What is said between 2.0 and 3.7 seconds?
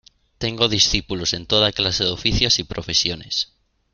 de oficios y profesiones.